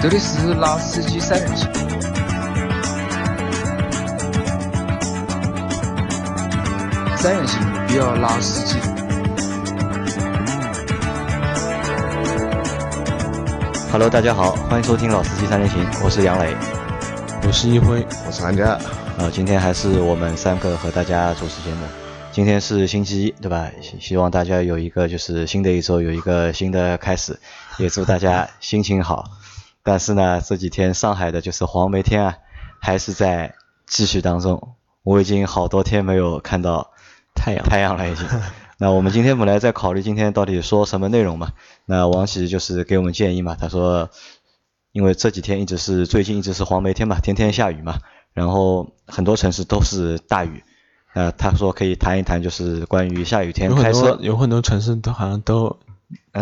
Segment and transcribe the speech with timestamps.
[0.00, 1.68] 这里是老司机三人行，
[7.16, 8.78] 三人行必有老司机。
[13.90, 16.54] Hello，大家好，欢迎收听《老司机三人行》，我是杨磊。
[17.44, 18.78] 我是一辉，我是韩佳。
[19.18, 21.84] 呃，今天还是我们三个和大家主持节目。
[22.30, 23.68] 今天是星期一，对吧？
[23.82, 27.36] 希希望大家有一个就是新的一周有一个新的开始，
[27.78, 29.28] 也祝大家心情好。
[29.88, 32.36] 但是呢，这几天上海的就是黄梅天啊，
[32.78, 33.54] 还是在
[33.86, 34.74] 继续当中。
[35.02, 36.90] 我已经好多天没有看到
[37.34, 38.26] 太阳太阳了，已经。
[38.76, 41.52] 那我们今天本来在考虑今天到底说什么内容嘛？
[41.86, 44.10] 那王琦就是给我们建议嘛，他说，
[44.92, 47.98] 因为这几天一直是最近一直是黄梅天嘛，天天下雨嘛，
[48.34, 50.62] 然后很多城市都是大雨。
[51.14, 55.78] 呃，他说可以谈一谈，就是关于下雨天有很开车多有很多城市都好像都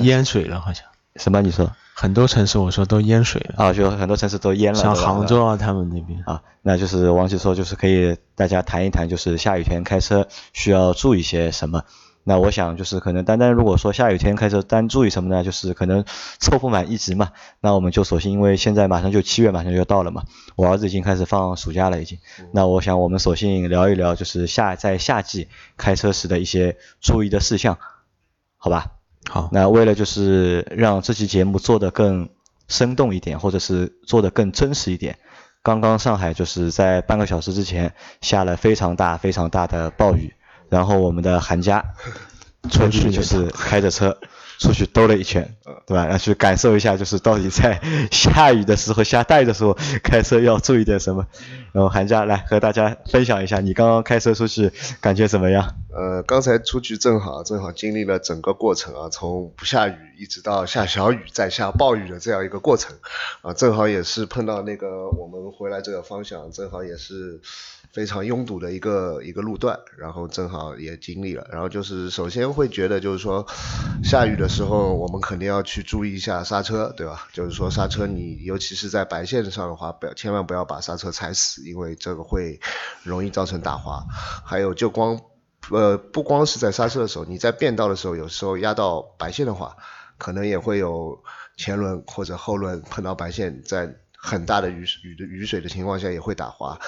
[0.01, 0.84] 淹水了，好像
[1.18, 1.40] 什么？
[1.42, 3.72] 你说很多城市我说都淹水了，啊？
[3.72, 6.22] 就很多城市都淹了，像杭州啊他们那边。
[6.26, 11.84] 啊，那就是王琦说，就是可以大家谈一谈，就是下雨天开车需要注意些什么。
[12.28, 15.44] 那我想就是可能单单如果说下雨天开车单注意什么呢？
[15.44, 16.04] 就是可能
[16.40, 17.30] 凑不满一级嘛。
[17.60, 20.24] 那我们就索性因为现在马上就七月马上就要到了嘛，
[20.56, 22.18] 我儿子已经开始放暑假了已经。
[22.52, 27.78] 那我想我们索性聊一聊就是夏在夏季开车时的一些注意的事项，
[28.56, 28.96] 好吧？
[29.29, 32.29] 好，那为了就是让这期节目做得更
[32.69, 35.18] 生动一点，或者是做得更真实一点，
[35.63, 40.33] 刚刚上海就是在半个小时之前下了非常大非常大的暴雨，
[40.68, 41.85] 然后我们的韩家
[42.71, 44.18] 出去就是开着车
[44.59, 46.09] 出去兜了一圈，对吧？
[46.10, 51.26] 要去感受一下，就是到底在下雨的时候、下大雨的时候开车要注意点什么。
[51.72, 55.74] 然后寒假来和大家分享一下，你刚刚开车出去感觉怎么样？
[55.94, 62.94] 呃，刚才出去正好正好经历了整个过程啊，从不下雨一直到下小雨再下暴雨的这样一个过程，
[63.42, 67.41] 啊，正好也是碰到那个我们回来这个方向，正好也是
[67.93, 73.47] 非常拥堵的一个 一个路段，然后正好也经历了，然后就是首先会觉得就是说
[74.03, 77.28] 下雨的时候我们肯定要要去注意一下刹车，对吧？
[77.33, 82.61] 就是说刹车你尤其是在白线上的话，不要千万不要把刹车踩死，因为这个会
[83.03, 84.05] 容易造成打滑，
[84.44, 85.19] 还有就光。
[85.69, 89.77] 呃，不光是在刹车的时候，你在变道的时候，有时候压到白线的话，
[90.17, 91.25] 可能也会有
[91.56, 96.78] 前轮或者后轮碰到白线，在很大的雨雨的雨水的情况下也会打滑。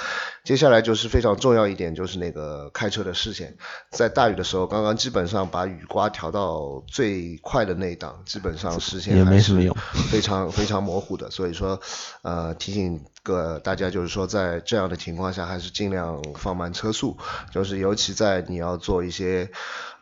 [0.43, 3.56] 接下来就是非常重要一点，就是那个开车的视线，
[3.91, 9.76] 在大雨的时候，刚刚基本上把雨刮调到最快的那一档，基本上视线也没什么用
[10.10, 11.31] 非常非常模糊的。
[11.31, 11.81] 所以说，
[12.22, 17.16] 呃，提醒个大家就是说，在这样的情况下，还是尽量放慢车速，
[17.53, 19.50] 就是尤其在你要做一些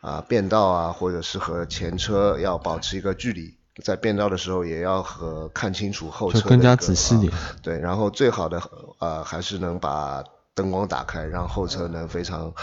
[0.01, 3.56] 啊、变道啊，或者是和前车要保持一个距离。
[3.83, 8.61] 在变道的时候，也要和看清楚后车更加仔细点啊对，然后最好的
[8.99, 10.23] 呃还是能把
[10.55, 12.53] 灯光打开，让后车能非常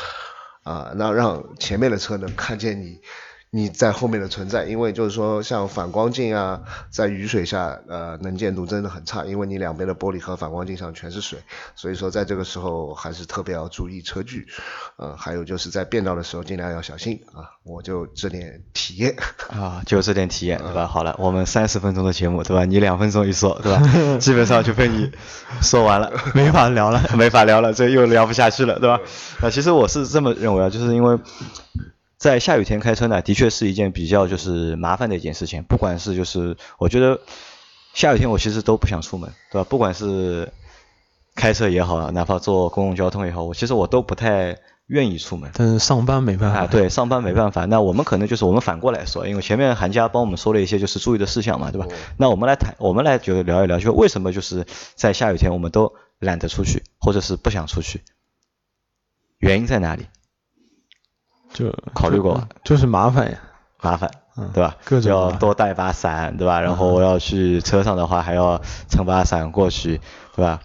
[0.65, 2.99] 啊、那让前面的车能看见你
[3.55, 6.61] 你在后面的存在，因为就是说像反光镜啊，
[6.91, 11.39] 在雨水下呃能见度真的很差，因为你两边的玻璃和反光镜上全是水，
[11.77, 14.45] 所以说在这个时候还是特别要注意车距，
[14.97, 19.15] 呃，还有就是在变道的时候尽量要小心啊，我就这点体验。
[19.49, 20.89] 啊，就这点体验，对吧？
[20.89, 22.65] 好了，我们三十分钟的节目，对吧？
[22.65, 24.19] 你两分钟一说，对吧？
[24.19, 25.13] 基本上就被你
[25.63, 28.99] 说完了， 没法聊了，没法聊了，这又聊不下去了，对吧？
[29.41, 31.17] 啊，其实我是这么认为啊，就是因为
[32.25, 35.63] 在下雨天开车呢，的确是一件比较就是麻烦的一件事情。
[35.65, 37.21] 不管是就是我觉得
[37.93, 39.67] 下雨天我其实都不想出门，对吧？
[39.69, 40.51] 不管是
[41.35, 45.51] 开车也好，哪怕坐公共交通也好，我其实我都不太愿意出门。
[45.53, 47.67] 但是上班没办法，啊，对，上班没办法。
[47.67, 51.87] 那我们可能就是我们反过来说，因为前面韩佳帮我们说了一些就是注意的事项嘛，对吧？
[52.17, 54.65] 那我们来谈，我们来就聊一聊，就为什么就是
[54.95, 58.01] 在下雨天我们都懒得出去，或者是不想出去，
[59.41, 60.07] 原因在哪里？
[61.55, 63.39] 就考虑过就就是麻烦呀。
[63.81, 64.77] 麻烦，嗯对吧？
[65.11, 66.59] 要多带把伞，对吧？
[66.61, 70.01] 然后我要去车上的话，还要撑把伞过去，
[70.35, 70.61] 对吧？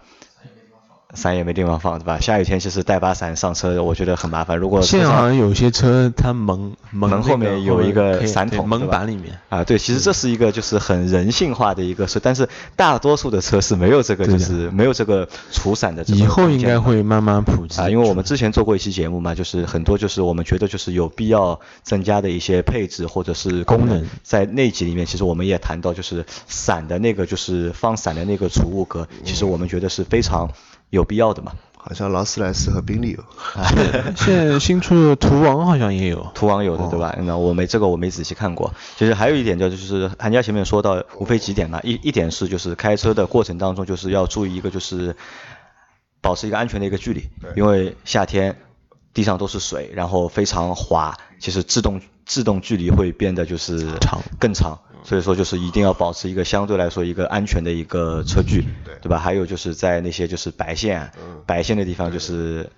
[1.14, 2.18] 伞也没地方放，对吧？
[2.20, 4.56] 下雨天其实带把伞上车，我觉得很麻烦。
[4.56, 30.48] 如果现车上在好像有些车它门门那个门后面有一个伞筒门板里面，啊，对，其实这是一个就是很人性化的一个事，但是大多数的车是没有这个，就是没有这个除伞的这种以后应该会慢慢普及啊，因为我们之前做过一期节目嘛，就是很多就是我们觉得就是有必要增加的一些配置或者是功能功能，在那集里面其实我们也谈到，就是伞的那个就是放伞的那个储物格，其实我们觉得是非常
[30.90, 31.52] 有必要的嘛。
[31.82, 33.24] 好像劳斯莱斯和宾利有。
[34.14, 36.30] 现在新出的途王好像也有。
[36.34, 37.16] 途王有的对吧？
[37.22, 38.74] 那我没这个我没仔细看过。
[38.98, 45.16] 其实还有一点就就是韩家前面说到，无非几点嘛，一一点是就是开车的过程当中就是要注意一个就是
[46.20, 48.54] 保持一个安全的一个距离，因为夏天
[49.14, 54.78] 地上都是水，然后非常滑，其实制动制动距离会变得就是长更长。
[55.02, 58.62] 所以说就是一定要保持一个相对来说一个安全的一个车距，
[59.00, 59.18] 对吧？
[59.18, 61.10] 还有就是在那些就是白线、
[61.46, 62.70] 白线的地方就是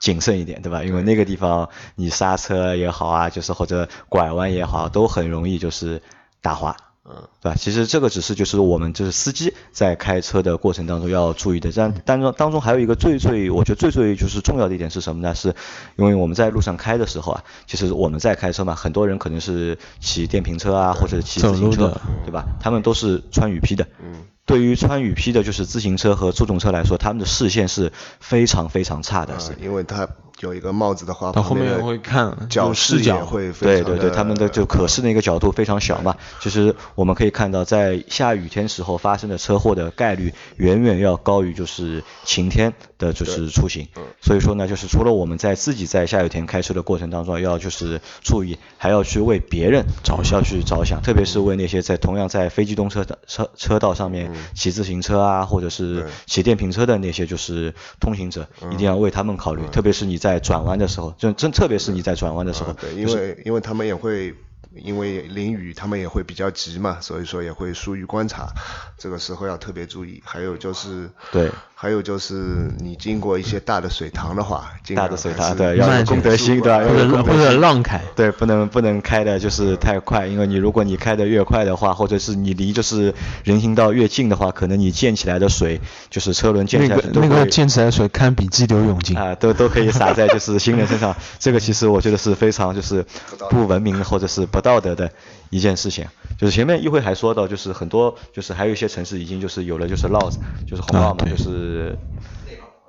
[0.00, 0.82] 谨慎一点，对吧？
[0.82, 6.02] 因为那个地方你刹车也好啊，就是或者拐弯也好，都很容易就是
[6.42, 6.76] 打滑。
[7.08, 7.56] 嗯，对吧？
[7.58, 11.72] 其实这个只是就是我们就是司机在开车的过程当中要注意的。
[11.74, 15.34] 但当中当中还有一个最最我觉得最最就是重要的一点是什么呢？
[15.34, 15.54] 是
[15.96, 22.44] 因为我们在路上开的时候啊，其实我们在开车嘛，很多人可能是骑电瓶车啊或者骑自行车，对吧？
[22.60, 23.86] 他们都是穿雨披的。
[24.02, 24.24] 嗯。
[24.44, 29.38] 对于穿雨披的就是自行车和助动车来说，他们的视线是非常非常差的。
[29.40, 30.08] 是因为他。
[30.40, 36.14] 有一个帽子的话，到后面会看角视角会对对对，他们的就可视那个角度非常小嘛。
[36.40, 43.88] 就是我们可以看到，在下雨天时候发生的车祸的概率远远要高于就是晴天的就是出行。
[44.20, 60.27] 所以说呢，就是除了我们在自己在下雨天开车的过程当中要就是注意，还要去为别人着想去着想，特别是为那些在同样在非机动车的车车道上面骑自行车啊，或者是骑电瓶车的那些就是通行者，一定要为他们考虑，特别是你在。
[60.28, 64.34] 在转弯的时候，就真特别是你在转弯的时候，对，因为因为他们也会。
[64.74, 68.52] 因为淋雨，他们也会比较急嘛，所以说也会疏于观察，
[68.98, 70.22] 这个时候要特别注意。
[70.24, 77.22] 还有就是，对，还有就是你经过一些大的水塘的话，大的水塘对，要有公德心对吧？
[77.22, 83.14] 或者让开，对，不能不能开的就是太快，因为你如果你开的越快的话，或者是你离就是
[83.44, 85.80] 人行道越近的话，可能你溅起来的水
[86.10, 91.14] 就是车轮溅起来那个那个溅起来的水堪比激流勇进啊，都都可以洒在就是行人身上。
[91.38, 93.06] 这个其实我觉得是非常就是
[93.50, 94.60] 不文明或者是不。
[94.60, 95.10] 道德的
[95.50, 96.06] 一件事情，
[96.38, 101.96] 就是前面一会还说到，就是很多，就是还有一些城市已经就是有了就是绕子，就是红帽嘛，就是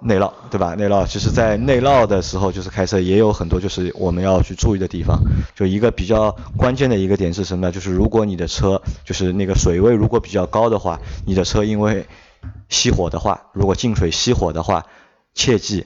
[0.02, 0.76] 内涝，对吧？
[0.76, 5.20] 内涝，其实，在内涝的时候，就是开车也有很多就是我们要去注意的地方。
[5.56, 7.72] 就一个比较关键的一个点是什么呢？
[7.72, 12.06] 就是如果你的车就是那个水位如果比较高的话，你的车因为
[12.70, 14.86] 熄火的话，如果进水熄火的话，
[15.34, 15.86] 切记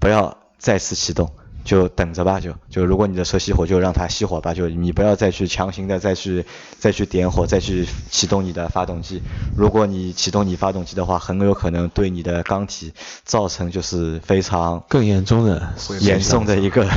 [0.00, 1.30] 不要再次启动。
[1.64, 6.44] 就等着吧，就就如果你的车熄火，就让它熄火吧，就你不要再去强行的再去
[6.78, 9.22] 再去点火，再去启动你的发动机。
[9.56, 12.92] 如果你启动你发动机的话，很有可能对你的缸体
[13.24, 16.88] 造成就是非常更严重的严重的一个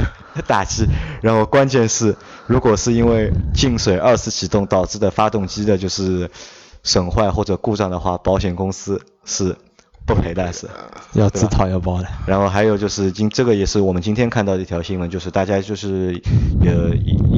[0.48, 0.86] 打击。
[1.22, 2.16] 然后关键是，
[2.48, 6.30] 如果是因为进水二次启动导致的发动机的就是
[6.84, 9.56] 损坏或者故障的话，保险公司是。
[10.06, 10.70] 不赔的是，
[11.14, 12.08] 要自掏腰包的。
[12.28, 16.14] 然后还有就是今这个也是我们今天看到的一条新闻，就是大家就是
[16.62, 16.74] 有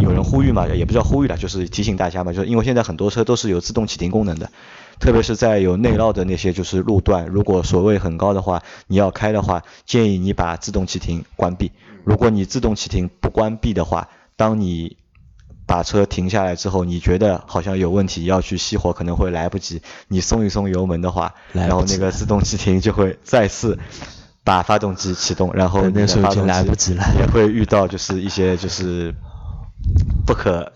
[0.04, 4.52] 有人呼吁嘛，也不叫呼吁了，就是提醒大家嘛，就是因为现在很多车都是有自动启停功能的，
[5.00, 11.72] 特别是在有内涝的那些就是路段，如果所谓很高的话，你要开的话，建议你把自动启停关闭。
[12.04, 14.98] 如果你自动启停不关闭的话，当你
[15.68, 19.82] 把车停下来之后，你觉得好像有问题，要去熄火可能会来不及。
[20.08, 23.78] 你松一松油门的话，然后那个自动启停就会再次
[24.46, 29.14] 把发动机启动，然后那时候已经来不及了，也会遇到就是一些就是
[30.26, 30.72] 不可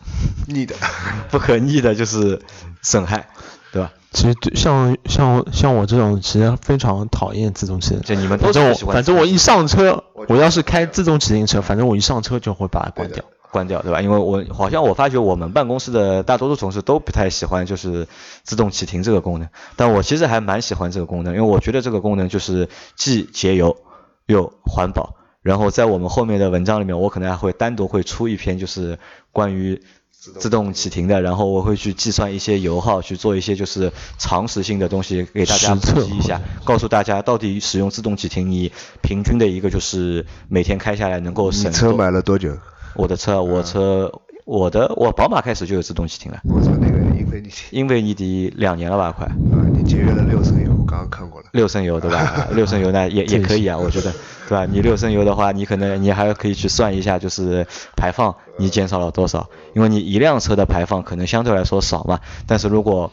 [0.47, 0.75] 逆的、
[1.31, 2.41] 不可逆的，就是
[2.81, 3.29] 损害，
[3.71, 3.93] 对吧？
[4.11, 13.23] 其实像像像我这种其实非常讨厌自动启停，就你们反正我反正我一上车，我要是开自动启停车，反正我一上车就会把它关掉。
[13.51, 14.01] 关掉，对吧？
[14.01, 18.07] 因为我好像我发觉我们办公室的大多数同事都不太喜欢就是
[18.43, 23.77] 自动启停这个功能，但我其实还蛮喜欢这个功能，因为我觉得这个功能就是既节油
[24.25, 25.15] 又环保。
[25.41, 28.99] 然后在我们后面的文章里面，我可能还会单独会出一篇就是
[29.31, 29.81] 关于
[30.11, 41.71] 自动启停的，然后我会去计算一些油耗，去做一些就是常识性的东西给大家普及一下，告诉大家到底使用自动启停你平均的一个就是每天开下来能够省。
[41.71, 42.55] 你车买了多久？
[42.95, 44.11] 我的车，我车，
[44.45, 46.39] 我的，我宝马开始就有自动启停了。
[46.43, 47.55] 我说那个英菲尼迪。
[47.71, 49.25] 英菲尼迪两年了吧，快。
[49.25, 49.35] 啊，
[49.73, 51.47] 你节约了六升油，我刚刚看过了。
[51.53, 52.47] 六升油对吧？
[52.51, 54.11] 六升油呢也也可以啊，我觉得，
[54.47, 54.65] 对吧？
[54.65, 63.11] 你六升油的话，你可能你还可以去算一下，就是排放你减少了多少，因为你一辆车的排放可能相对来说少嘛，但是如果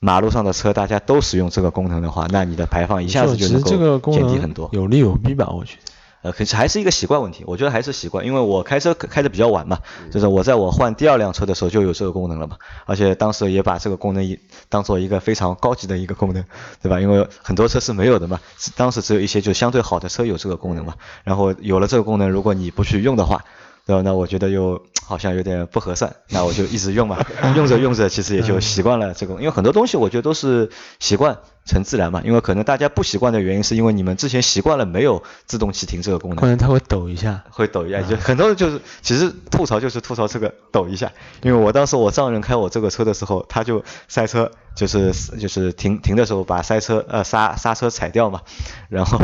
[0.00, 3.60] 马路上的车大家都使用这个功能的话，那你的排放一下子就能
[4.00, 4.68] 够减低很多。
[4.72, 5.89] 有利有弊吧，我觉得。
[6.22, 9.78] 呃，可是还是一个习惯问题，我觉得还是习惯，因为我开车开的比较晚嘛，
[10.10, 16.44] 就是我在我换第二辆车的时候就有这个功能了嘛，而且当时也把这个功能当做一个非常高级的一个功能，
[16.82, 17.00] 对吧？
[17.00, 18.38] 因为很多车是没有的嘛，
[18.76, 23.44] 当时只有一些就相对好的车有这个功能嘛，然后有了这个功能，如果你不去用的话，
[23.90, 24.02] 对吧？
[24.04, 27.18] 那我觉得又好像有点不合算，那我就一直用嘛，
[27.56, 30.70] 用着用着其实也就习惯了这个，因为很多东西我觉得都是
[31.00, 41.10] 习惯成自然嘛，因为可能大家不习惯的原因是因为你们之前习惯了没有自动启停这个功能，可能它会抖一下，会抖一下，就很多人就是其实吐槽就是吐槽这个抖一下，
[41.42, 48.42] 因为我当时我丈人开我这个车的时候，他就塞车，就是就是停停的时候把塞车呃刹刹车踩掉嘛，
[48.88, 49.18] 然后。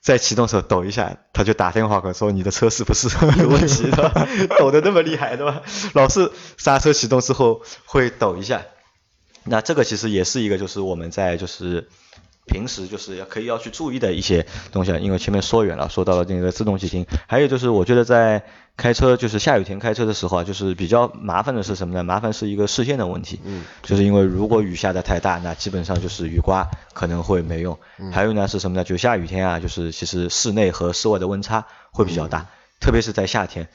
[0.00, 4.26] 在启动时候抖一下，他就打电话过说你的车是不是 有问题，对吧？
[4.58, 5.62] 抖得那么厉害，对吧？
[5.92, 8.62] 老是刹车启动之后会抖一下，
[9.44, 11.88] 那这个其实也是一个就是我们在就是
[12.46, 18.42] 平时就是要可以要去注意的一些东西，因为前面说远了，说到了那个自动启停，还有就是我觉得在。
[18.76, 22.02] 开车就是下雨天开车的时候啊，就是比较麻烦的是什么呢？
[22.02, 23.38] 麻烦是一个视线的问题。
[23.44, 23.62] 嗯。
[23.82, 27.78] 就是因为如果雨下的太大，那基本上就是雨刮可能会没用。
[27.98, 28.10] 嗯。
[28.10, 28.82] 还有呢是什么呢？
[28.82, 32.46] 就下雨天啊，就是其实室内和室外的温差会比较大，
[32.80, 33.68] 特别是在夏天，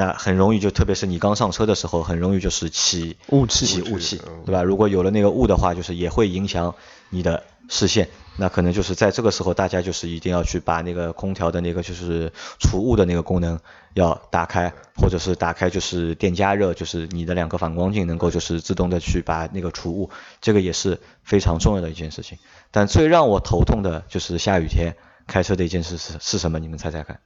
[0.00, 4.16] 那很容易就特别是你刚上车的时候，很容易就是起雾气，起雾气，
[4.46, 4.62] 对吧？
[4.62, 6.74] 如果有了那个雾的话，就是也会影响
[7.10, 8.08] 你的视线。
[8.38, 13.60] 那可能就是在这个时候，大家就是一定要去把那个空调的那个就是除雾的那个功能
[13.92, 20.08] 要打开，或者是打开就是电加热，就是你的两个反光镜能够就是自动的去把那个除雾，
[20.40, 22.38] 这个也是非常重要的一件事情。
[22.70, 26.58] 但最让我头痛的就是下雨天开车的一件事是是什么？
[26.58, 27.20] 你们猜猜看？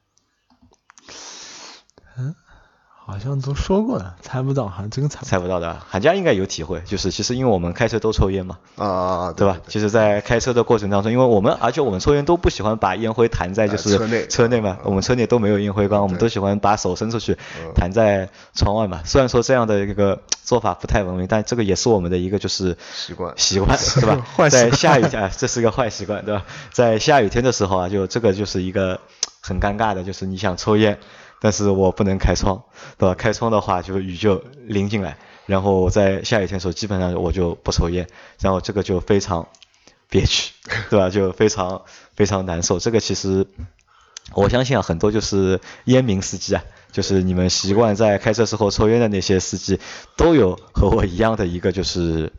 [3.07, 3.15] 嗯？
[3.15, 5.77] 好像都说过了，猜不到，好像真猜猜不到的。
[5.89, 9.59] 韩家应该有体会，就是其实因为我们开车都抽烟嘛，啊，对吧？
[9.69, 17.37] 其实，在开车的过程当中，因为我们而且我们抽烟都不喜欢把烟灰弹在就是车内车内嘛，我们车内都没有烟灰缸，我们都喜欢把手伸出去
[17.75, 19.03] 弹在窗外嘛。
[19.05, 24.49] 虽然说这样的一个做法不太文明，但这个也是我们的一个就是习惯习惯， 对吧？
[24.49, 26.43] 在下雨天，这是个坏习惯，对吧？
[26.73, 28.99] 在下雨天的时候啊，就这个就是一个
[29.41, 30.99] 很尴尬的，就是你想抽烟。
[31.45, 32.63] 但是我不能开窗，
[32.97, 33.15] 对吧？
[33.15, 35.19] 开窗的话，就雨就淋进来。
[35.45, 38.09] 然后在下雨天的时候，基本上我就不抽烟，
[38.41, 39.47] 然后这个就非常
[40.09, 40.55] 憋屈，
[40.89, 41.11] 对吧？
[41.11, 41.83] 就非常
[42.17, 42.79] 非常难受。
[42.79, 43.47] 这个其实
[44.33, 49.79] 我相信啊，很多就是烟民司机啊，就是你们习惯在开车时候抽烟的那些司机，
[50.17, 52.33] 都有和我一样的一个就是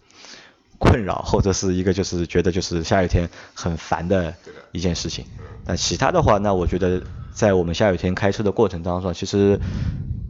[0.79, 4.33] 困扰，或者是一个就是觉得就是下雨天很烦的
[4.71, 5.27] 一件事情。
[5.63, 7.03] 那其他的话，那我觉得。
[7.35, 9.59] 在我们下雨天开车的过程当中，其实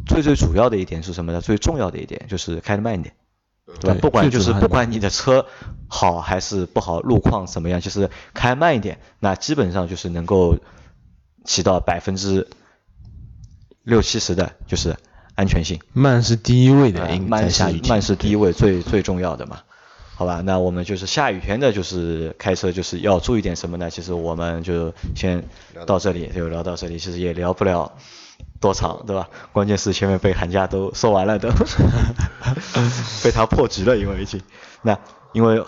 [0.08, 1.40] 最最主要的一点是什么呢？
[1.40, 3.14] 最重要的一点就是开的慢一点，
[3.80, 4.00] 对吧？
[4.02, 5.46] 不管就是不管你的车
[5.88, 10.58] 好还是不好，路况怎么样，就是开慢一点，那基本上就是能够
[11.46, 12.48] 起到百分之
[13.84, 14.98] 六七十的，就是
[15.36, 15.80] 安全性。
[15.94, 19.60] 慢是第一位的，慢下雨慢是第一位，最最重要的嘛。
[20.18, 23.90] 好吧，那我们就是下雨天的，就是开车就是要注意点什么呢？
[23.90, 25.44] 其实我们就先
[25.86, 26.98] 到这里，就聊到这里。
[26.98, 27.92] 其实也聊不了
[28.62, 29.30] 多长，对吧？
[29.52, 31.50] 关键是前面被寒假都说完了， 都
[33.24, 34.42] 被他破局了，因为已经。
[34.82, 34.98] 那
[35.34, 35.62] 因为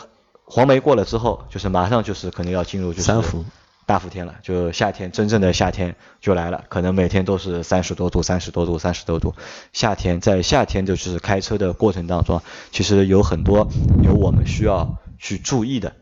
[0.46, 3.44] 黄梅过了之后，就是马上就是可能要进入就是三伏。
[3.88, 9.34] 大伏天了，就夏天，真正的夏天就来了，可能每天都是三十多度、三十多度、三十多度。
[9.72, 13.70] 夏天在夏天就是开车的过程当中，其实有很多
[14.04, 15.96] 有我们需要去注意的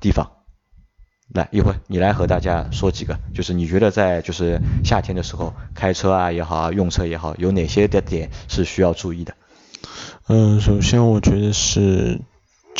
[0.00, 0.32] 地方。
[1.32, 9.34] 来，一会你来和大家说几个，就是你觉得在就是夏天的时候开车啊也好啊，用车也好，有哪些的点是需要注意的？
[10.28, 12.20] 嗯，首先我觉得是。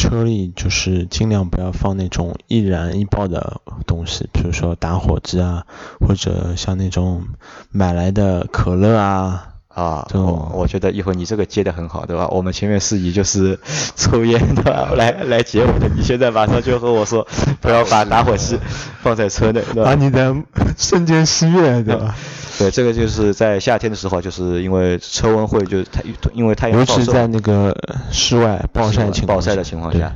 [0.03, 5.65] 车里就是尽量不要放那种易燃易爆的东西，比如说打火机啊，
[6.01, 7.23] 或者像那种
[7.71, 10.51] 买来的可乐啊啊这种。
[10.53, 12.29] 我觉得一会儿你这个接的很好，对吧？
[12.29, 13.59] 我们前面是以就是
[13.97, 14.93] 抽烟对吧？
[14.97, 17.27] 来来接我的，你现在马上就和我说
[17.61, 18.59] 不要把打火机
[19.03, 20.35] 放在车内，把你的
[20.77, 22.15] 瞬间熄灭，对吧？
[22.59, 26.03] 对，这个就是在夏天的时候，就是因为车温会就是太
[26.35, 27.75] 因为太阳，尤其在那个
[28.11, 30.15] 室外暴晒情暴晒的情况下，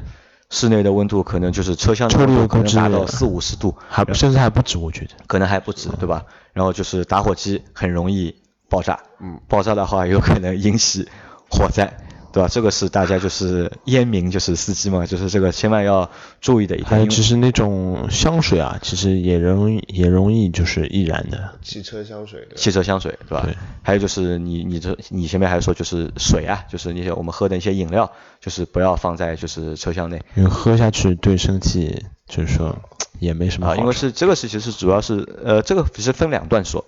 [0.51, 5.13] 室内的温度可能就是车厢的温度可能达到四五十度，还甚至还不止，我觉得。
[5.27, 6.25] 可能还不止，对吧？
[6.53, 8.37] 然后就是打火机很容易
[8.69, 11.09] 爆炸，嗯，爆炸的话有可能引起
[11.51, 11.97] 火灾。
[12.33, 12.51] 对吧？
[12.53, 16.11] 这个是大家就是烟民，就是司机嘛，就是这个千万要
[16.43, 16.91] 注意的一点。
[16.91, 21.55] 还有就是那种香水啊，其实也容易也容易就是易燃的。
[21.63, 22.47] 汽车香水。
[22.55, 23.41] 汽车香水，对吧？
[23.47, 23.57] 对。
[23.83, 32.77] 还有就是你你这你前面还说就是水啊，就是那些我们喝的一些饮料，就是不要放在就是车厢内，因为喝下去对身体就是说
[33.19, 36.85] 也没什么好啊，因为是这个是其实主要是呃，这个其实分两段说。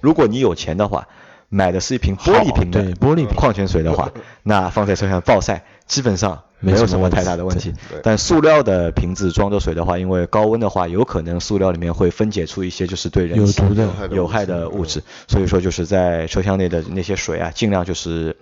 [0.00, 1.08] 如果你有钱的话，
[1.48, 3.28] 买的是一瓶玻璃瓶的对玻璃瓶。
[3.34, 4.10] 矿泉水的话，
[4.44, 7.72] 那放在车上暴晒，基本上没有什么太大的问题。
[7.88, 7.98] 对。
[8.02, 13.88] 但塑料的瓶子装的水的话，因为高温的话，有可能塑料里面会分解出一些就是对人体有毒的。
[14.10, 18.36] 有害的物质，所以说就是在车厢内的那些水啊，尽量就是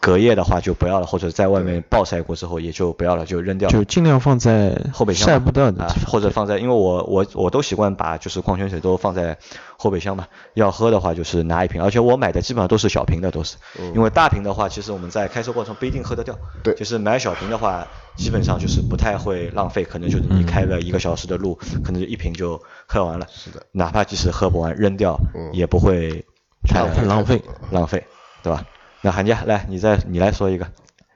[0.00, 3.68] 隔夜的话就不要了，或者在外面暴晒过之后也就不要了，就扔掉。
[3.68, 9.36] 就尽量放在后备箱晒不到的或者放在，因为我我我都习惯把就是矿泉水都放在
[9.76, 13.56] 后备箱嘛，要喝的话就是拿一瓶，而且我买的基本上都是小瓶的，都是，
[13.94, 16.74] 因为大瓶的话，其实我们在开车过程不一定喝得掉，对。
[16.74, 26.24] 就是买小瓶的话，基本上就是不太会浪费，可能就是你开了一个小时的路，可能就一瓶就喝完了，是的，哪怕即使喝不完扔掉，嗯也不会
[26.66, 27.42] 太太浪费。
[27.70, 28.02] 浪费，
[28.42, 28.64] 对吧？
[29.02, 30.66] 那韩家来，你再你来说一个，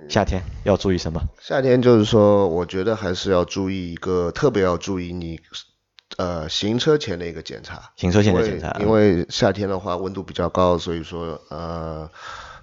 [0.08, 1.20] 夏天要注意什么？
[1.40, 5.38] 夏天就是说，我觉得还是要注意一个，特别要注意你
[6.16, 7.92] 呃行车前的一个检查。
[7.96, 12.10] 行车前的检查因为夏天的话温度比较高，所以说呃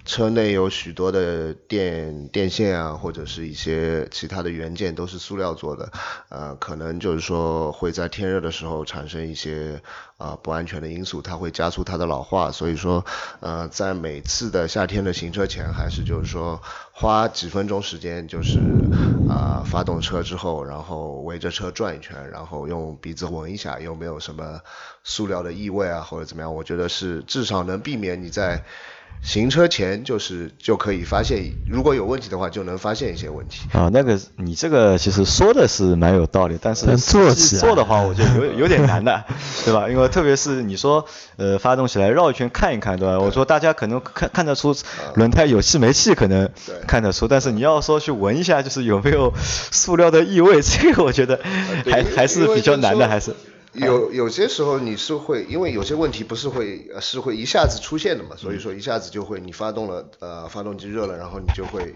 [0.06, 5.92] 车内有许多的电电线啊，或者是一些其他的元件都是塑料做的，
[6.30, 9.82] 呃可能就是说会在天热的时候产生一些
[10.18, 13.04] 啊、不安全的因素，它会加速它的老化，所以说
[13.40, 18.60] 呃在每次的夏天的行车前，还是就是说花几分钟时间，就是
[19.28, 24.62] 啊、发动车之后，然后围着车转一圈，然后用鼻子闻一下有没有什么
[25.04, 28.64] 塑料的异味啊，或者怎么样，我觉得是至少能避免你在
[29.22, 33.68] 行车前就是就可以发现，如果有问题的话，就能发现一些问题。
[33.72, 39.24] 啊，那个你这个其实说的是蛮有道理，但是但做起来做的话，我觉得有有点难的，
[39.64, 39.88] 对吧？
[39.90, 41.06] 因为特别是你说
[41.38, 43.20] 呃发动起来绕一圈看一看，对吧？
[43.20, 44.76] 我说大家可能看看得出
[45.14, 46.50] 轮胎有气没气，可能
[46.88, 49.32] 看得出，但是你要说去闻一下，就是有没有
[49.72, 51.40] 塑料的异味，这个我觉得
[51.86, 53.36] 还还是比较难的，还是。
[53.74, 61.96] 有有些时候你是会，因为有些问题不是会呃是会一下子出现的嘛，所以说一下子就会你发动了呃发动机热了，然后你就会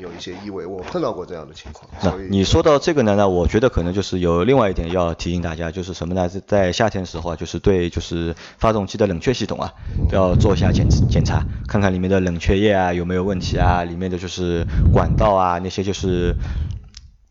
[0.00, 1.88] 有一些异味，我碰到过这样的情况。
[2.02, 6.28] 那你说到这个呢，那我觉得可能就是有另外一点要提醒大家，就是什么呢？
[6.28, 9.72] 在在夏天的时候啊，就是对就是发动机的冷却系统啊，
[10.10, 16.34] 要做一下检检查，看看里面的冷却液啊有没有问题啊，里面的就是管道啊那些就是。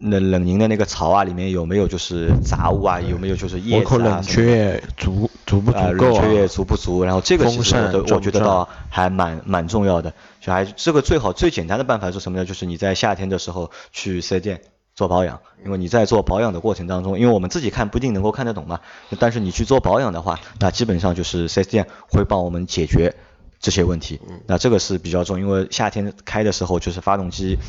[0.02, 3.00] 冷冷凝的那个槽啊，里面有没有就是杂物啊？
[3.00, 4.04] 有没有就是叶子啊？
[4.04, 7.04] 冷却足足不足啊，够冷却液足不足？
[7.04, 7.76] 然后这个其风实
[8.14, 12.46] 我觉得倒还蛮蛮重要的，就还这个最好最简单的办法是什么呢？
[12.46, 14.62] 就是你在夏天的时候去四 S 店
[14.96, 18.80] 做保养，因为你在做保养的过程当中，因为我们自己看不一定能够看得懂嘛，
[19.20, 23.16] 但是你去做保养的话，那基本上就是四 S 店会帮我们解决
[23.60, 24.20] 这些问题。
[24.48, 27.60] 那这个是比较重，因为夏天开的时候就是发动机。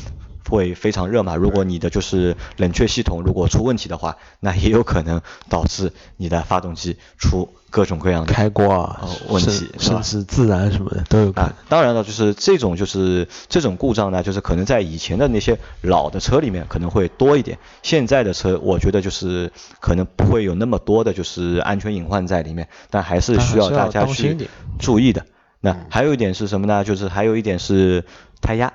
[0.49, 24.37] 会非常热嘛，如果你的就是冷却系统如果出问题的话，那也有可能导致你的发动机出各种各样的开挂哦问题甚至自燃什么的都有可能啊。，当然了，就是这种就是这种故障呢，就是可能在以前的那些老的车里面可能会多一点，现在的车我觉得就是可能不会有那么多的就是安全隐患在里面，但还是需要大家去
[24.77, 25.25] 注意的。
[25.61, 26.83] 那还有一点是什么呢？
[26.83, 28.03] 就是还有一点是
[28.41, 28.73] 胎压。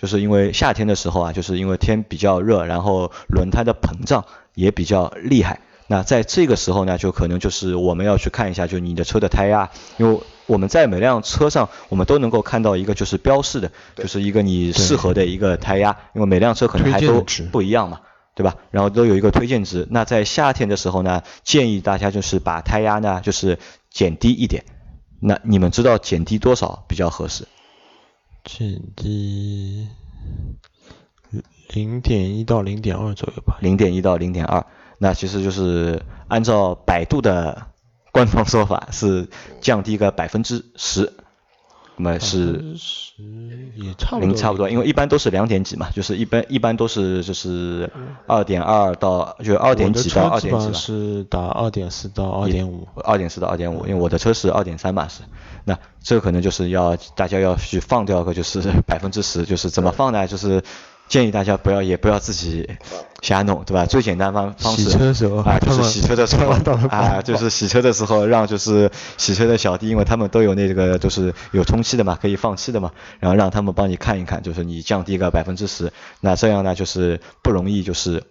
[0.00, 5.60] 就是因为夏天的时候啊，就是因为天比较热，然后轮胎的膨胀也比较厉害。
[5.88, 18.00] 那在这个时候呢，就可能就是我们要去看一下，就你的车的胎压，因为我们在每辆车上，我们都能够看到一个就是标示的，就是一个你适合的一个胎压，因为每辆车可能还都不一样嘛，
[18.36, 18.54] 对吧？
[18.70, 19.88] 然后都有一个推荐值。
[19.90, 23.58] 那在夏天的时候呢，建议大家就是把胎压呢就是
[23.90, 24.64] 减低一点。
[25.20, 27.48] 那你们知道减低多少比较合适？
[28.44, 29.88] 减低
[31.68, 33.58] 零点一到零点二左右吧。
[33.60, 34.64] 零点一到零点二，
[34.98, 37.66] 那其实就是按照百度的
[38.10, 39.28] 官方说法是
[39.60, 41.12] 降低个百分之十，
[41.98, 43.22] 那么是十
[43.74, 47.90] 也差不多，差不多，因为一般都是两点几嘛，就是一般一般都是就是
[48.26, 50.72] 二点二到就二点几到二点几吧。
[50.72, 52.86] 是打二点四到二点五。
[53.04, 55.22] 二点四到二点五，因为我的车是二点三嘛是，
[55.64, 60.26] 那这个可能就是要大家要去放掉个就是百分之十，就是怎么放呢？
[60.26, 60.62] 就是
[61.08, 62.68] 建议大家不要也不要自己
[63.22, 63.86] 瞎弄，对吧？
[63.86, 66.50] 最简单方方式洗车的时候啊，就是洗车的时候
[66.88, 78.22] 啊，就是洗车的时候让就是洗车的小弟，因为他们都有那个就是有充气的嘛，可以放气的嘛，然后让他们帮你看一看，就是你降低个百分之十，那这样呢就是不容易就是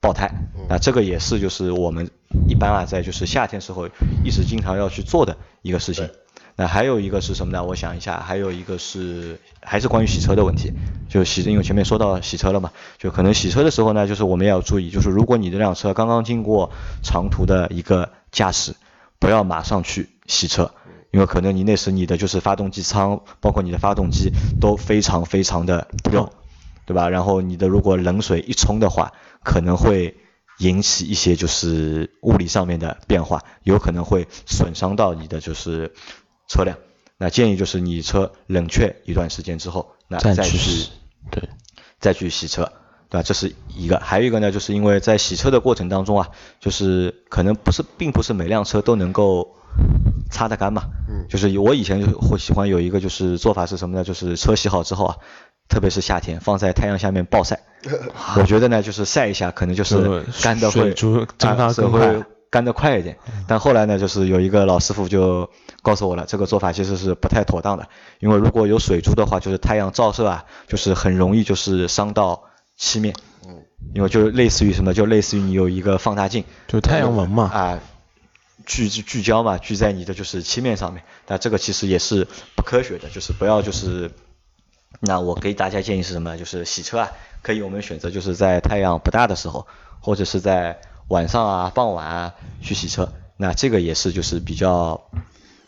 [0.00, 0.30] 爆胎。
[0.68, 2.10] 那这个也是就是我们
[2.46, 3.88] 一般啊在就是夏天时候
[4.24, 6.08] 一直经常要去做的一个事情。
[6.60, 7.62] 那还有一个是什么呢？
[7.62, 10.72] 我想一下，还有一个是还是关于洗车的问题，
[11.08, 18.74] 就洗，因为前面说到洗车了嘛，就可能洗车的时候呢，就是我们要注意，就是如果你这辆车刚刚经过长途的一个驾驶，
[19.20, 20.72] 不要马上去洗车，
[21.12, 26.28] 因为可能你那时你的就是发动机舱，包括你的发动机都非常非常的热，
[26.86, 27.08] 对吧？
[27.08, 29.12] 然后你的如果冷水一冲的话，
[29.44, 30.16] 可能会
[30.58, 35.92] 引起一些就是物理上面的变化，有可能会损伤到你的就是
[36.48, 36.76] 车辆。
[37.16, 40.90] 那建议就是你车冷却一段时间之后，那再再去去洗
[41.30, 41.48] 对，
[41.98, 42.72] 再去洗车，
[43.08, 43.22] 对吧？
[43.22, 46.28] 这是一个，还有一个呢，就是因为在洗车的过程当中啊，
[46.60, 49.56] 就是可能不是，并不是每辆车都能够
[50.30, 50.84] 擦得干嘛。
[51.08, 54.04] 嗯就是我以前就会喜欢有一个就是做法是什么呢？
[54.04, 55.16] 就是车洗好之后啊，
[55.68, 57.60] 特别是夏天放在太阳下面暴晒。
[58.38, 63.16] 我觉得呢，就是晒一下，可能就是干的会蒸发更快干得快一点。
[63.46, 65.48] 但后来呢，就是有一个老师傅就
[65.82, 67.88] 告诉我了，这个做法其实是不太妥当的，
[68.20, 72.42] 因为如果有水珠的话，就是太阳照射啊，就是很容易就是伤到
[72.76, 73.14] 漆面。
[73.46, 73.62] 嗯，
[73.94, 77.80] 因为就类似于什么，就类似于你有一个放大镜就太阳纹嘛，啊，
[78.66, 84.10] 聚聚焦嘛，聚在你的就是漆面上面，那这个其实也是不科学的，就是不要就是。
[85.00, 86.38] 那我给大家建议是什么呢？
[86.38, 89.66] 就是洗车啊，可以我们选择就是在太阳不大的时候，
[90.00, 93.12] 或者是在晚上啊、傍晚啊去洗车。
[93.36, 95.10] 那这个也是就是比较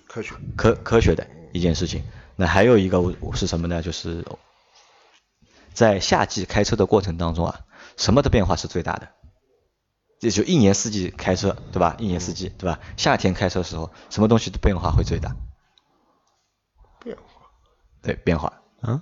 [0.07, 0.35] 科学。
[0.57, 2.05] 科科学的一件事情。
[2.37, 3.83] 那还有一个是什么呢？
[3.83, 4.25] 就是
[5.75, 7.61] 在夏季开车的过程当中啊，
[7.97, 9.09] 什么的变化是最大的？
[10.21, 11.97] 也就一年四季开车，对吧？
[11.99, 12.79] 一年四季，对吧？
[12.97, 15.35] 夏天开车的时候，什么东西的变化会最大？
[17.03, 17.23] 变化
[18.03, 19.01] 对，变化，嗯，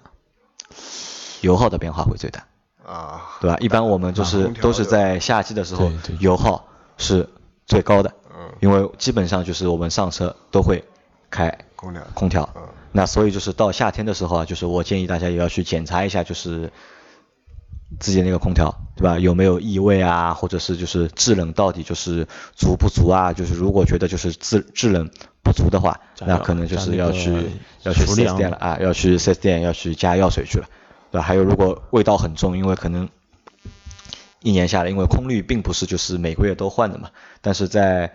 [1.41, 2.47] 油耗的变化会最大，
[2.89, 3.57] 啊，对吧？
[3.61, 7.29] 一般我们就是都是在夏季的时候油耗是
[7.67, 10.83] 最高的，嗯因为基本上就是我们上车都会
[11.31, 16.73] 开空调空调嗯，那所以就是到夏天的时候啊，就是我建议大家也要去检查一下，就是
[18.01, 19.19] 自己那个空调，对吧？
[19.19, 23.33] 有没有异味啊，或者是就是制冷到底就是足不足啊？
[23.33, 25.11] 就是如果觉得就是制制冷
[25.43, 27.33] 不足的话，那可能就是要去
[27.83, 30.67] 要去四 S 店了啊，要去四 S 店要去加药水去了，
[31.11, 31.23] 对吧？
[31.23, 33.09] 还有如果味道很重，因为可能
[34.43, 38.13] 一年下来，因为空滤并不是就是每个月都换的嘛，但是在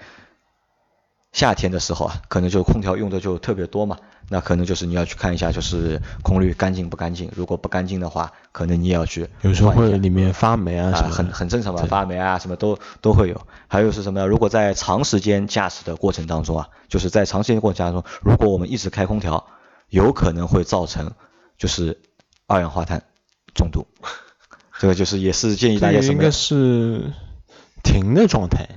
[1.31, 3.97] 夏天的时候啊，可能就空调用的就特别多嘛，
[4.29, 7.31] 那可能就是你要去看一下，就是空滤干净不干净。
[7.35, 13.47] 如果不干净的话，可能你也要去有时候会里面发霉啊啊，很很正常嘛，发霉啊什么都都会有。
[13.67, 14.27] 还有是什么呢？
[14.27, 19.47] 如果在长时间驾驶的过程当中啊，就是在长时间过程当中，如果我们一直开空调，
[19.89, 21.13] 有可能会造成
[21.57, 21.99] 就是
[22.47, 23.03] 二氧化碳
[23.53, 23.87] 中毒。
[24.79, 27.13] 这个就是也是建议大家什么呢这个应该是
[27.83, 28.67] 停的状态，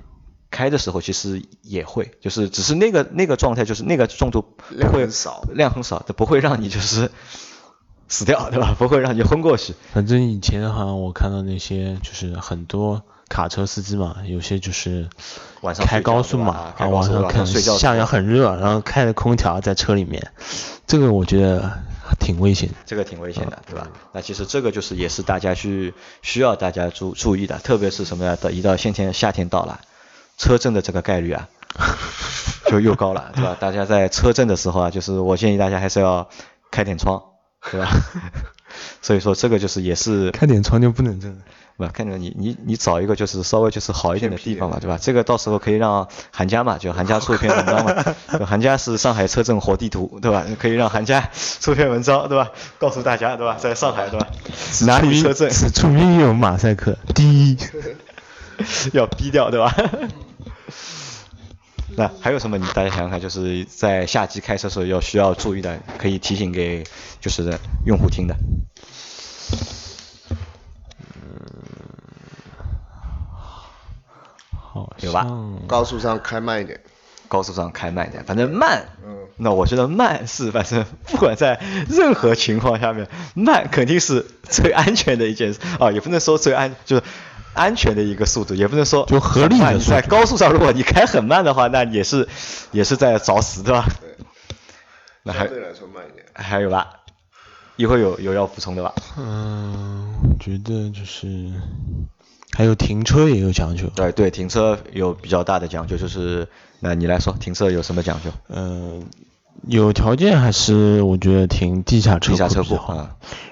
[0.51, 7.11] 开的时候其实也会，就是只是那个那个状态，就是那个中毒量会很少量很少，它不会让你就是
[8.09, 8.77] 死掉，对吧？
[8.79, 9.75] 不会让你昏过去。
[9.93, 20.31] 反正以前好像我看到那些就是很多卡车司机嘛，有些就是开晚上开高速嘛对吧，开啊晚晚上看上睡觉下阳很热，然后开着空调在车里面，
[20.87, 21.83] 这个我觉得
[22.19, 22.71] 挺危险。
[22.85, 23.89] 这个挺危险的，对吧？
[24.13, 28.37] 那其实这个就是也是大家去需要大家注注意的，特别是什么呀？
[28.41, 29.81] 到一到夏天夏天到了，
[30.39, 31.49] 车震的这个概率啊，
[32.69, 33.57] 就又高了，对吧？
[33.59, 36.29] 大家在车震的时候啊，就是我建议大家还是要
[36.71, 37.23] 开点窗，
[37.71, 37.89] 对吧？
[39.01, 41.41] 所以说这个就是也是开点窗就不能震。
[41.77, 44.99] 不，看着你你你找一个就是稍微就是好一点的地方嘛，对吧？
[45.01, 50.47] 这个到时候可以让韩家嘛，就韩家出一篇文章嘛，就韩家是上海车震活地图，对吧？
[50.59, 51.29] 可以让韩家
[51.61, 52.51] 出篇文章，对吧？
[52.79, 53.57] 告诉大家，对吧？
[53.61, 54.27] 在上海，对吧？
[54.87, 56.97] 哪里车震此处应有马赛克。
[57.15, 57.59] 第一，
[58.93, 59.75] 要逼掉，对吧？
[61.99, 62.59] 那还有什么？
[62.59, 66.85] 你大家想想看，就是在夏季开车时候要需要注意的，可以提醒给
[67.21, 68.35] 就是用户听的。
[74.77, 76.81] 好有吧像高速上开慢一点，
[77.29, 78.85] 高速上开慢一点，反正慢。
[79.05, 81.61] 嗯那我觉得慢是反正不管在
[81.91, 87.03] 任何情况下面， 慢肯定是最安全的一件事啊，也不能说最安，就是
[87.53, 92.27] 安全的一个速度，也不能说就合理的速度在高速上，如果你开很慢的话，那也是
[92.71, 93.85] 也是在找死，对吧？
[94.01, 94.17] 对，
[95.23, 96.25] 那还相对来说慢一点。
[96.33, 96.89] 还有吧？
[97.77, 98.95] 一会有有要补充的吧？
[99.19, 101.27] 嗯，我觉得就是
[102.57, 103.87] 还有停车也有讲究。
[103.95, 106.49] 对对，停车有比较大的讲究，就是
[106.81, 108.31] 那你来说，停车有什么讲究？
[108.49, 109.05] 嗯，
[109.67, 112.77] 有条件还是我觉得停地下车地下车库。
[112.77, 113.11] 啊，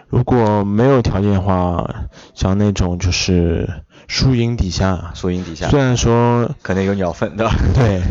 [0.09, 3.69] 如果没有条件的话，像那种就是
[4.09, 7.55] 树荫底下，树荫底下虽然说可能有鸟粪， 对吧？
[7.75, 8.03] 对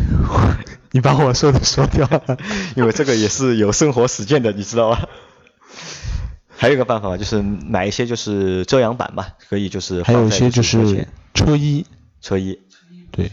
[0.92, 2.38] 你把我说的说掉了，
[2.76, 5.08] 因为这个也是有生活实践的，你知道吧？
[6.56, 11.84] 还有一个办法就是买一些就是遮阳板嘛，可以就是还有一些就是车衣，
[12.20, 12.60] 车衣，
[13.10, 13.30] 对，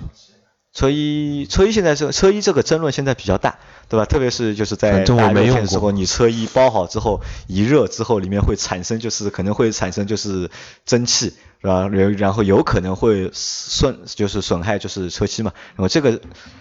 [0.74, 4.06] 车衣车衣现在这车衣这个争论现在比较大，对吧？
[4.06, 10.50] 特别是就是在大热天的时候，你车衣包好之后，一热之后，里面会产生就是可能会产生就是
[10.86, 11.88] 蒸汽，是吧？
[11.88, 16.20] 然然后有可能会损就是损害就是车漆嘛，然后这个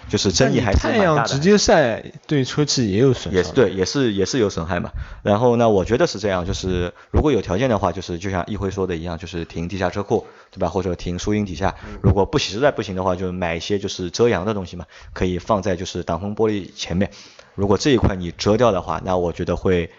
[0.09, 0.97] 就是争议还是太。
[1.01, 3.33] 阳直接晒对车漆也有损伤。
[3.33, 4.91] 也是对，也是也是有损害嘛。
[5.23, 10.69] 然后呢，我觉得是这样，就是如果有条件的话，就是就像一辉说的一样，就是停地下车库，对吧？
[10.69, 11.75] 或者停树荫底下。
[12.03, 14.85] 如果不实在不行的话，就买一些就是遮阳的东西嘛，
[15.15, 17.11] 可以放在就是挡风玻璃前面。
[17.55, 19.91] 如果这一块你遮掉的话，那我觉得会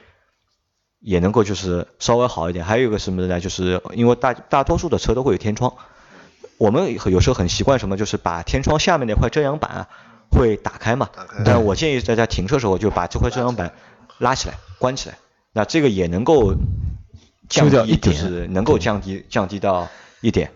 [1.02, 2.64] 也能够就是稍微好一点。
[2.64, 3.40] 还有一个什么呢？
[3.40, 5.74] 就是因为大大多数的车都会有天窗，
[6.58, 9.88] 我们有时候很习惯什么，就是把天窗下面那块遮阳板啊
[10.32, 11.10] 会打开嘛。
[11.44, 13.74] 但我建议大家停车时候就把这块遮阳板
[14.20, 15.18] 拉起来、关起来，
[15.52, 16.54] 那这个也能够
[17.50, 19.90] 降低，就是能够降低降低到
[20.22, 20.52] 一点。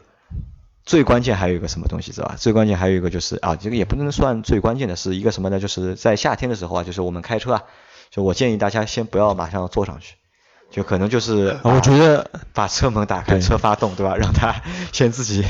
[0.86, 2.36] 最关键还有一个什么东西知道吧？
[2.38, 5.60] 最关键还有一个就是啊，这个也不能算最关键的，是一个什么呢？
[5.60, 7.64] 就是在夏天的时候啊，就是我们开车啊，
[8.12, 10.14] 就我建议大家先不要马上坐上去，
[10.76, 14.18] 就可能就是啊我觉得把车门打开，车发动，对吧？
[14.18, 14.54] 让它
[14.92, 15.46] 先自己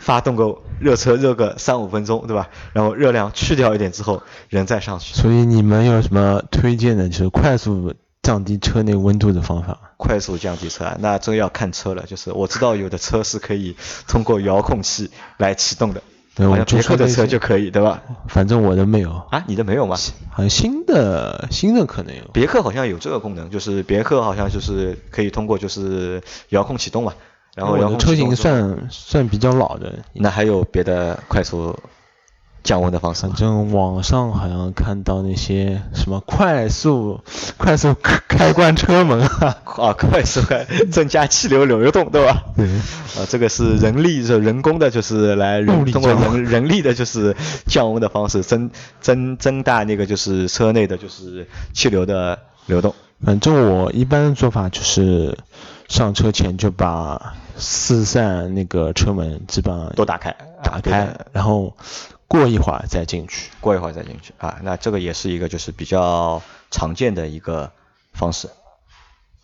[0.00, 2.48] 发动个热车热个三五分钟，对吧？
[2.72, 5.14] 然后热量去掉一点之后，人再上去。
[5.14, 9.78] 所以你们有什么推荐的，就是快速降低车内温度的方法？
[9.96, 12.02] 快速降低车啊，那这要看车了。
[12.08, 13.76] 就是我知道有的车是可以
[14.08, 16.02] 通过遥控器来启动的，
[16.48, 18.02] 我就别克的车就可以，对吧？
[18.28, 19.96] 反正我的没有，啊，你的没有吗？
[20.30, 22.22] 好像新的新的可能有。
[22.32, 27.14] 别克好像有这个功能，就是别克好像就是可以通过就是遥控启动嘛，
[27.54, 31.76] 然后遥我的车型算算比较老的，那还有别的快速
[32.62, 33.34] 降温的方式反？
[33.34, 37.20] 正网上好像看到那些什么快速
[37.56, 42.44] 快速开开关车门啊， 啊，快速开增加气流流动，对吧？
[42.56, 48.70] 对，啊，这个是人力是人工的，就是来人通过人人力的，就是降温的方式增
[49.00, 52.94] 增增大那个就是车内的就是气流的流动。
[53.24, 55.36] 反正我一般的做法就是
[55.88, 61.76] 上车前就把四扇那个车门基本上都打开打开，然后
[62.30, 63.50] 过一会儿再进去。
[63.60, 66.40] 过一会儿再进去啊，那这个也是一个就是比较
[66.70, 67.72] 常见的一个
[68.12, 68.46] 方式，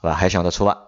[0.01, 0.15] 是吧？
[0.15, 0.79] 还想得出吧？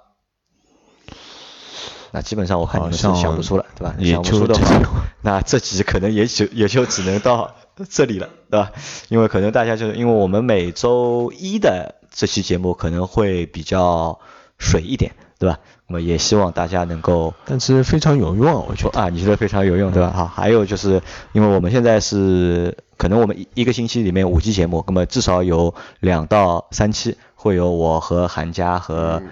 [2.12, 3.96] 那基本上我看你们是想不出了，对吧？
[3.98, 7.56] 也想不出的话 那这集可能也就也就只能到
[7.90, 8.70] 这里了，对吧？
[9.08, 14.20] 因为可能大家就是因为我们每周一的这期节目可能会比较
[14.56, 15.58] 水一点，对吧？
[15.86, 19.00] 那么也希望大家能够但是非常有用，我觉得。
[19.00, 20.10] 啊，你觉得非常有用，对吧？
[20.10, 21.00] 好，还有就是
[21.32, 29.22] 因为我们现在是可能我们一一个星期里面五期节目，那么至少有两到三期会有我和韩佳和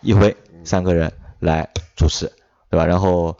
[0.00, 2.30] 一辉三个人来主持，
[2.70, 2.86] 对吧？
[2.86, 3.36] 然后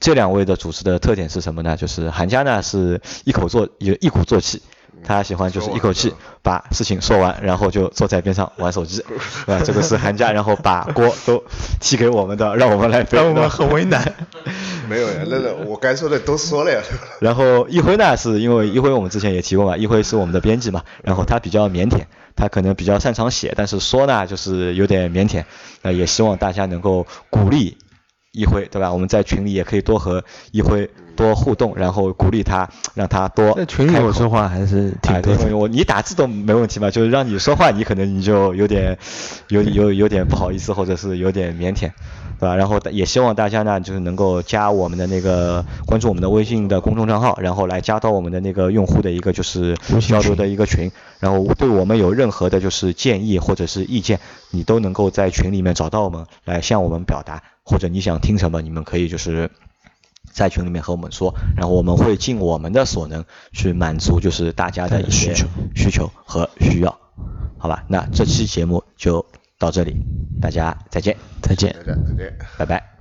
[0.00, 1.76] 这两位的主持的特点是什么呢？
[1.76, 4.62] 就是韩佳呢是一口做有一鼓作气。
[5.04, 9.04] 他喜欢就是一口气把事情说完，然后就坐在边上玩手机，
[9.46, 9.62] 对吧？
[9.64, 11.42] 这个是寒假，然后把锅都
[11.80, 14.14] 踢给我们的，让我们来背，让我们很为难。
[14.88, 16.80] 没有呀，那个我该说的都说了呀。
[17.20, 22.00] 然后一辉呢，是因为一辉我们之前也提过嘛，一辉是我们的编辑嘛，然后他比较腼腆，
[22.34, 25.44] 他可能比较擅长写，但是说呢就是有点腼腆，
[25.82, 27.76] 那也希望大家能够鼓励
[28.32, 28.90] 一辉，对吧？
[28.90, 35.56] 我们在群里也可以多和一辉多互动，然后鼓励他，让他多在群里我说话还是挺多的。
[35.56, 38.96] 我你打字都没问题嘛，就是让你说话，你可能你就有点
[39.48, 41.90] 有有有点不好意思，或者是有点腼腆，
[42.38, 42.54] 对吧？
[42.54, 54.20] 然后也希望大家呢，就是能够加我们的那个关注我们的微信的公众账号，然后来加到我们的那个用户的一个就是交流的一个群，然后对我们有任何的就是建议或者是意见，
[54.52, 59.50] 你都能够在群里面找到我们，来向我们表达，或者你想听什么，你们可以就是。
[60.38, 66.96] 在群里面和我们说，然后我们会尽我们的所能去满足就是大家的一些需求需求和需要，
[67.58, 67.84] 好吧？
[67.88, 69.26] 那这期节目就
[69.58, 69.96] 到这里，
[70.40, 71.16] 大家，再见。
[71.42, 72.38] 再见，再见。
[72.56, 72.97] 拜拜。